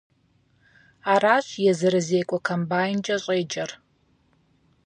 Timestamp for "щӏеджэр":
3.23-3.71